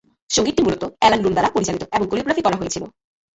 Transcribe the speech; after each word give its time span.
সঙ্গীতটি 0.29 0.61
মূলত 0.65 0.83
Alan 0.99 1.19
Lund 1.21 1.35
দ্বারা 1.35 1.53
পরিচালিত 1.55 1.83
এবং 1.95 2.05
কোরিওগ্রাফ 2.07 2.37
করা 2.43 2.59
হয়েছিল। 2.59 2.83